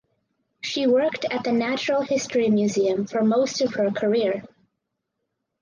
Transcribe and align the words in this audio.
She 0.61 0.87
worked 0.87 1.25
at 1.25 1.43
the 1.43 1.51
Natural 1.51 2.01
History 2.01 2.49
Museum 2.49 3.05
for 3.05 3.23
most 3.23 3.61
of 3.61 3.75
her 3.75 3.91
career. 3.91 4.43